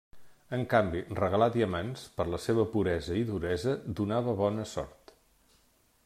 En 0.55 0.61
canvi, 0.69 1.01
regalar 1.19 1.47
diamants, 1.55 2.05
per 2.15 2.25
la 2.35 2.39
seva 2.45 2.65
puresa 2.71 3.17
i 3.19 3.23
duresa, 3.27 3.75
donava 3.99 4.35
bona 4.41 4.65
sort. 4.75 5.13